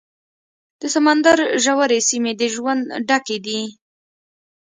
[0.79, 3.61] د سمندر ژورې سیمې د ژوند ډکې دي.